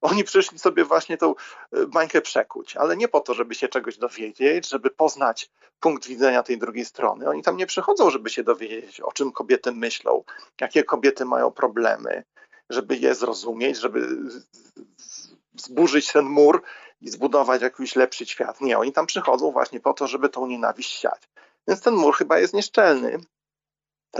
[0.00, 1.34] Oni przyszli sobie właśnie tą
[1.72, 6.42] e, bańkę przekuć, ale nie po to, żeby się czegoś dowiedzieć, żeby poznać punkt widzenia
[6.42, 7.28] tej drugiej strony.
[7.28, 10.24] Oni tam nie przychodzą, żeby się dowiedzieć, o czym kobiety myślą,
[10.60, 12.24] jakie kobiety mają problemy,
[12.70, 14.08] żeby je zrozumieć, żeby
[15.56, 16.62] zburzyć ten mur
[17.00, 18.60] i zbudować jakiś lepszy świat.
[18.60, 21.22] Nie, oni tam przychodzą właśnie po to, żeby tą nienawiść siać.
[21.68, 23.18] Więc ten mur chyba jest nieszczelny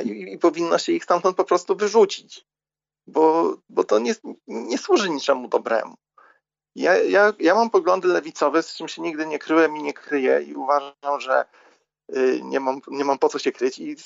[0.05, 2.47] i, i powinno się ich stamtąd po prostu wyrzucić
[3.07, 4.15] bo, bo to nie,
[4.47, 5.95] nie służy niczemu dobremu.
[6.75, 10.43] Ja, ja, ja mam poglądy lewicowe, z czym się nigdy nie kryłem i nie kryję
[10.43, 11.45] i uważam, że
[12.17, 13.97] y, nie mam, nie mam po co się kryć I,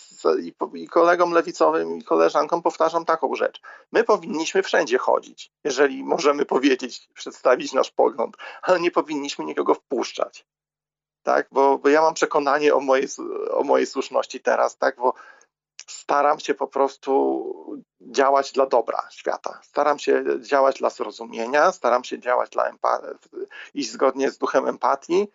[0.41, 3.61] i, i kolegom lewicowym i koleżankom powtarzam taką rzecz.
[3.93, 10.47] My powinniśmy wszędzie chodzić, jeżeli możemy powiedzieć, przedstawić nasz pogląd, ale nie powinniśmy nikogo wpuszczać.
[11.23, 13.09] Tak, bo, bo ja mam przekonanie o mojej,
[13.51, 15.15] o mojej słuszności teraz, tak, bo
[15.89, 19.61] staram się po prostu działać dla dobra świata.
[19.63, 22.73] Staram się działać dla zrozumienia, staram się działać dla
[23.75, 25.29] iść zgodnie z duchem empatii,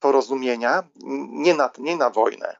[0.00, 0.82] porozumienia,
[1.28, 2.56] nie na, nie na wojnę.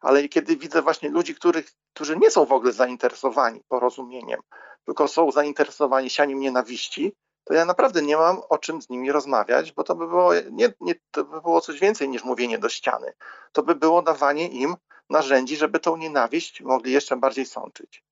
[0.00, 4.40] Ale kiedy widzę właśnie ludzi, których, którzy nie są w ogóle zainteresowani porozumieniem,
[4.84, 7.12] tylko są zainteresowani sianiem nienawiści,
[7.44, 10.72] to ja naprawdę nie mam o czym z nimi rozmawiać, bo to by było, nie,
[10.80, 13.12] nie, to by było coś więcej niż mówienie do ściany.
[13.52, 14.76] To by było dawanie im
[15.10, 18.02] narzędzi, żeby tą nienawiść mogli jeszcze bardziej sączyć.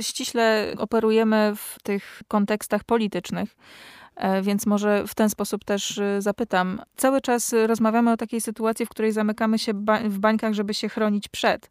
[0.00, 3.56] Ściśle operujemy w tych kontekstach politycznych.
[4.16, 6.82] E, więc może w ten sposób też e, zapytam.
[6.96, 9.72] Cały czas rozmawiamy o takiej sytuacji, w której zamykamy się
[10.04, 11.70] w bańkach, żeby się chronić przed.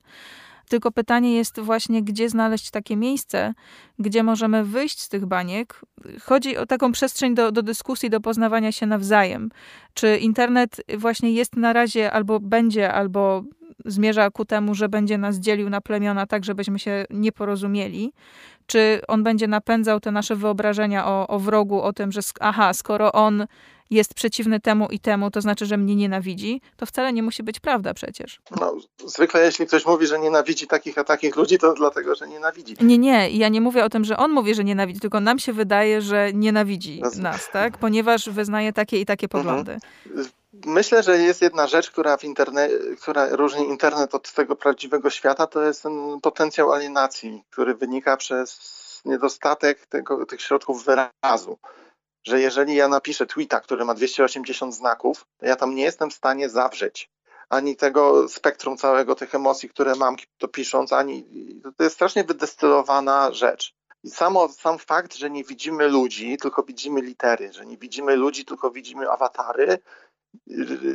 [0.70, 3.54] Tylko pytanie jest właśnie, gdzie znaleźć takie miejsce,
[4.00, 5.82] gdzie możemy wyjść z tych baniek.
[6.22, 9.50] Chodzi o taką przestrzeń do, do dyskusji, do poznawania się nawzajem.
[9.94, 13.44] Czy internet właśnie jest na razie albo będzie, albo
[13.86, 18.14] zmierza ku temu, że będzie nas dzielił na plemiona tak, żebyśmy się nie porozumieli?
[18.66, 23.12] Czy on będzie napędzał te nasze wyobrażenia o, o wrogu, o tym, że aha, skoro
[23.12, 23.46] on
[23.90, 27.60] jest przeciwny temu i temu, to znaczy, że mnie nienawidzi, to wcale nie musi być
[27.60, 28.40] prawda przecież.
[28.60, 32.76] No, zwykle jeśli ktoś mówi, że nienawidzi takich a takich ludzi, to dlatego, że nienawidzi.
[32.82, 33.30] Nie, nie.
[33.30, 36.34] Ja nie mówię o tym, że on mówi, że nienawidzi, tylko nam się wydaje, że
[36.34, 37.78] nienawidzi nas, tak?
[37.78, 39.44] Ponieważ wyznaje takie i takie mhm.
[39.44, 39.78] poglądy.
[40.06, 40.43] Mhm.
[40.54, 42.70] Myślę, że jest jedna rzecz, która, w interne,
[43.02, 49.02] która różni internet od tego prawdziwego świata, to jest ten potencjał alienacji, który wynika przez
[49.06, 51.58] niedostatek tego, tych środków wyrazu.
[52.28, 56.14] Że jeżeli ja napiszę tweeta, który ma 280 znaków, to ja tam nie jestem w
[56.14, 57.10] stanie zawrzeć
[57.50, 61.26] ani tego spektrum całego tych emocji, które mam to pisząc, ani
[61.78, 63.76] to jest strasznie wydestylowana rzecz.
[64.04, 68.46] I samo, sam fakt, że nie widzimy ludzi, tylko widzimy litery, że nie widzimy ludzi,
[68.46, 69.78] tylko widzimy awatary,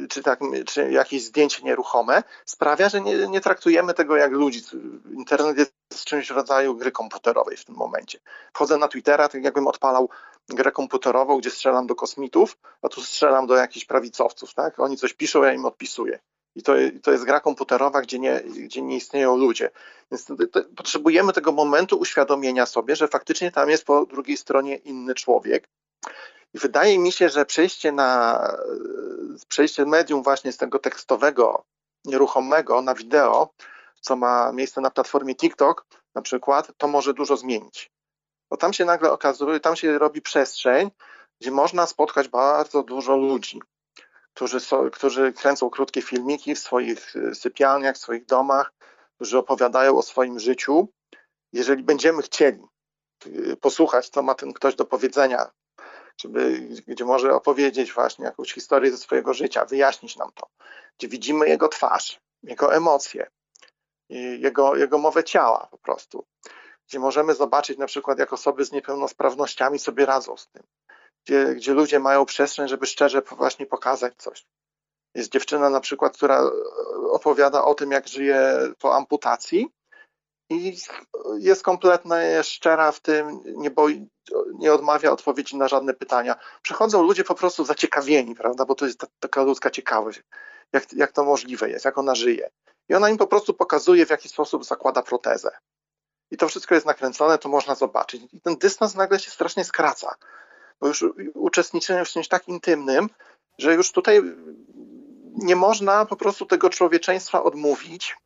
[0.09, 4.62] czy, tak, czy jakieś zdjęcie nieruchome, sprawia, że nie, nie, traktujemy tego jak ludzi.
[5.12, 8.18] Internet jest czymś w rodzaju gry komputerowej w tym momencie.
[8.53, 10.09] Wchodzę na Twittera, tak jakbym odpalał
[10.48, 14.55] grę komputerową, gdzie strzelam do kosmitów, a tu strzelam do jakichś prawicowców.
[14.55, 14.81] Tak?
[14.81, 16.18] Oni coś piszą, ja im odpisuję.
[16.55, 16.72] I to,
[17.03, 19.70] to jest gra komputerowa, gdzie nie, gdzie nie istnieją ludzie.
[20.11, 24.77] Więc to, to, potrzebujemy tego momentu uświadomienia sobie, że faktycznie tam jest po drugiej stronie
[24.77, 25.68] inny człowiek.
[26.55, 28.41] I wydaje mi się, że przejście na
[29.49, 31.65] przejście medium właśnie z tego tekstowego,
[32.05, 33.49] nieruchomego na wideo,
[34.01, 37.91] co ma miejsce na platformie TikTok na przykład, to może dużo zmienić.
[38.51, 40.91] Bo tam się nagle okazuje, tam się robi przestrzeń,
[41.41, 43.61] gdzie można spotkać bardzo dużo ludzi
[44.39, 48.73] którzy, są, którzy kręcą krótkie filmiki w swoich e, sypialniach, w swoich domach,
[49.15, 50.89] którzy opowiadają o swoim życiu.
[51.53, 52.63] Jeżeli będziemy chcieli
[53.27, 55.51] e, posłuchać, co ma ten ktoś do powiedzenia,
[56.20, 60.48] żeby, gdzie może opowiedzieć właśnie jakąś historię ze swojego życia, wyjaśnić nam to,
[60.98, 63.31] gdzie widzimy jego twarz, jego emocje,
[64.38, 66.24] jego, jego mowę ciała po prostu,
[66.88, 70.62] gdzie możemy zobaczyć na przykład, jak osoby z niepełnosprawnościami sobie radzą z tym,
[71.24, 74.46] gdzie, gdzie ludzie mają przestrzeń, żeby szczerze właśnie pokazać coś.
[75.14, 76.50] Jest dziewczyna na przykład, która
[77.11, 79.66] opowiada o tym, jak żyje po amputacji
[80.51, 80.77] i
[81.39, 84.09] jest kompletnie szczera w tym, nie, boi,
[84.55, 86.37] nie odmawia odpowiedzi na żadne pytania.
[86.63, 90.23] Przychodzą ludzie po prostu zaciekawieni, prawda, bo to jest ta, taka ludzka ciekawość,
[90.73, 92.51] jak, jak to możliwe jest, jak ona żyje.
[92.89, 95.51] I ona im po prostu pokazuje, w jaki sposób zakłada protezę.
[96.31, 98.23] I to wszystko jest nakręcone, to można zobaczyć.
[98.33, 100.15] I ten dystans nagle się strasznie skraca
[100.81, 103.11] bo już uczestniczymy w czymś tak intymnym,
[103.59, 104.23] że już tutaj
[105.35, 108.17] nie można po prostu tego człowieczeństwa odmówić,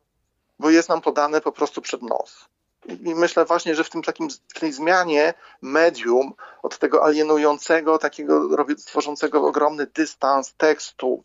[0.63, 2.49] bo jest nam podane po prostu przed nos.
[2.85, 8.65] I myślę właśnie, że w tym takim w tej zmianie medium od tego alienującego, takiego
[8.85, 11.21] tworzącego ogromny dystans tekstu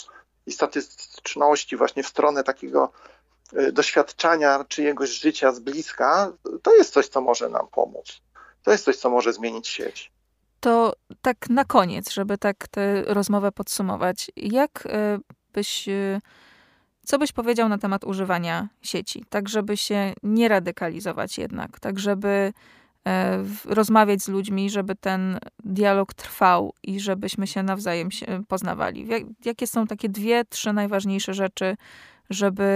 [0.46, 2.92] i statystyczności właśnie w stronę takiego
[3.52, 8.20] e, doświadczania czyjegoś życia z bliska, to jest coś, co może nam pomóc.
[8.62, 10.12] To jest coś, co może zmienić sieć.
[10.60, 14.30] To tak na koniec, żeby tak tę rozmowę podsumować.
[14.36, 15.18] Jak e,
[15.52, 16.20] byś, e,
[17.08, 19.24] co byś powiedział na temat używania sieci?
[19.28, 22.52] Tak, żeby się nie radykalizować jednak, tak, żeby
[23.06, 28.08] e, rozmawiać z ludźmi, żeby ten dialog trwał i żebyśmy się nawzajem
[28.48, 29.08] poznawali.
[29.44, 31.76] Jakie są takie dwie, trzy najważniejsze rzeczy,
[32.30, 32.68] żeby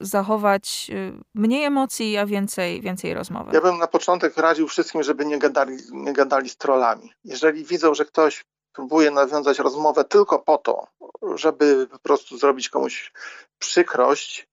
[0.00, 3.50] zachować y, mniej emocji, a więcej, więcej rozmowy.
[3.54, 7.12] Ja bym na początek radził wszystkim, żeby nie gadali, nie gadali z trollami.
[7.24, 10.86] Jeżeli widzą, że ktoś próbuje nawiązać rozmowę tylko po to,
[11.34, 13.12] żeby po prostu zrobić komuś
[13.58, 14.48] przykrość,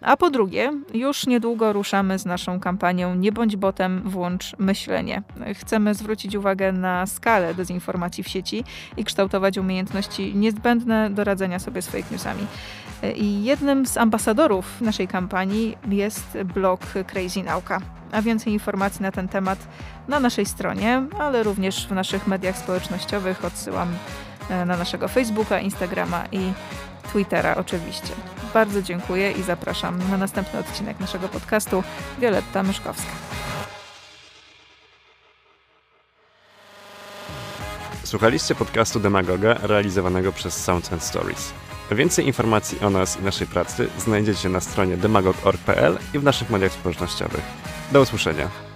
[0.01, 5.23] A po drugie, już niedługo ruszamy z naszą kampanią Nie bądź botem, włącz myślenie.
[5.55, 8.63] Chcemy zwrócić uwagę na skalę dezinformacji w sieci
[8.97, 12.47] i kształtować umiejętności niezbędne do radzenia sobie z fake newsami.
[13.15, 17.81] I jednym z ambasadorów naszej kampanii jest blog Crazy Nauka.
[18.11, 19.67] A więcej informacji na ten temat
[20.07, 23.87] na naszej stronie, ale również w naszych mediach społecznościowych odsyłam
[24.49, 26.39] e, na naszego Facebooka, Instagrama i
[27.11, 28.13] Twittera oczywiście.
[28.53, 31.83] Bardzo dziękuję i zapraszam na następny odcinek naszego podcastu.
[32.19, 33.11] Violetta Myszkowska.
[38.03, 41.53] Słuchaliście podcastu Demagoga realizowanego przez Sounds and Stories.
[41.91, 46.71] Więcej informacji o nas i naszej pracy znajdziecie na stronie demagog.org.pl i w naszych mediach
[46.71, 47.43] społecznościowych.
[47.91, 48.70] Do usłyszenia.